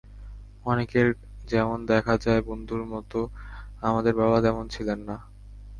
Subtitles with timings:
[0.65, 1.07] অনেকের
[1.45, 3.19] যেমন দেখা যায় বন্ধুর মতো,
[3.81, 5.17] আমাদের বাবা তেমন ছিলেন না।